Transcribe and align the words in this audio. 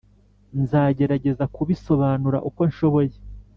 nzagerageza 0.61 1.43
kubisobanura 1.55 2.37
uko 2.49 2.61
nshoboye. 2.69 3.15